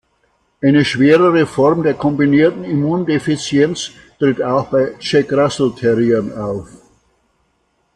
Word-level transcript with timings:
Eine 0.63 0.83
schwerere 0.83 1.45
Form 1.45 1.83
der 1.83 1.93
kombinierten 1.93 2.63
Immundefizienz 2.63 3.91
tritt 4.17 4.41
auch 4.41 4.71
bei 4.71 4.95
Jack 4.99 5.31
Russell 5.31 5.73
Terriern 5.77 6.35
auf. 6.35 6.69